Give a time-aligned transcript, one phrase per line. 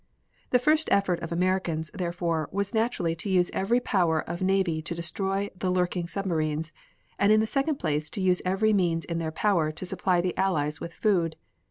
[0.49, 4.81] The first effort of Americans, therefore, was naturally to use every power of the navy
[4.81, 6.71] to destroy the lurking submarines,
[7.19, 10.35] and in the second place to use every means in their power to supply the
[10.39, 11.35] Allies with food.